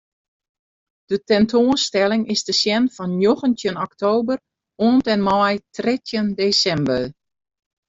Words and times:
De 1.05 1.23
tentoanstelling 1.31 2.23
is 2.33 2.41
te 2.47 2.53
sjen 2.61 2.85
fan 2.95 3.11
njoggentjin 3.21 3.81
oktober 3.87 4.37
oant 4.85 5.05
en 5.13 5.21
mei 5.27 5.55
trettjin 5.75 6.27
desimber. 6.39 7.05